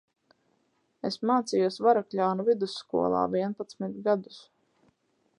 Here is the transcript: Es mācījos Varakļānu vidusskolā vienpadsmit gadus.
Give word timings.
Es 1.09 1.17
mācījos 1.31 1.77
Varakļānu 1.87 2.45
vidusskolā 2.47 3.21
vienpadsmit 3.35 3.99
gadus. 4.09 4.41